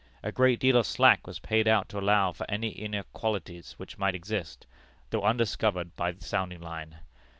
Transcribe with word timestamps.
A 0.23 0.31
great 0.31 0.59
deal 0.59 0.77
of 0.77 0.87
slack 0.87 1.27
was 1.27 1.37
paid 1.37 1.67
out 1.67 1.87
to 1.89 1.99
allow 1.99 2.31
for 2.31 2.49
any 2.49 2.71
great 2.73 2.85
inequalities 2.85 3.73
which 3.73 3.99
might 3.99 4.15
exist, 4.15 4.65
though 5.11 5.21
undiscovered 5.21 5.95
by 5.95 6.11
the 6.11 6.25
sounding 6.25 6.59
line. 6.61 6.97